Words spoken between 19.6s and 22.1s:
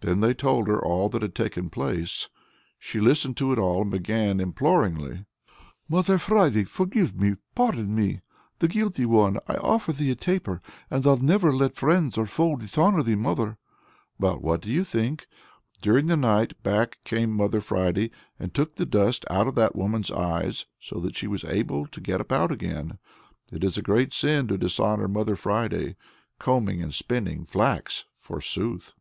woman's eyes, so that she was able to